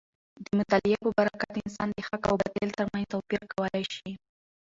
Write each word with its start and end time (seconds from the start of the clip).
د 0.45 0.47
مطالعې 0.59 0.97
په 1.03 1.09
برکت 1.17 1.51
انسان 1.61 1.87
د 1.93 1.97
حق 2.07 2.23
او 2.29 2.35
باطل 2.41 2.69
تر 2.77 2.85
منځ 2.91 3.05
توپیر 3.13 3.41
کولی 3.53 3.83
شي. 3.95 4.11